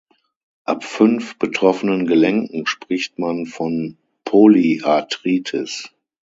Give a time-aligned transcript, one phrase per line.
[0.65, 5.91] Ab fünf betroffenen Gelenken spricht man von Polyarthritis.